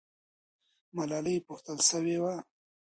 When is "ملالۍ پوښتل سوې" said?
0.95-2.17